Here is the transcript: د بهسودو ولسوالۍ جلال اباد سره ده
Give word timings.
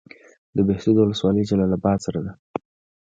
د 0.55 0.57
بهسودو 0.67 0.99
ولسوالۍ 1.03 1.43
جلال 1.49 1.71
اباد 1.77 1.99
سره 2.05 2.19
ده 2.25 2.31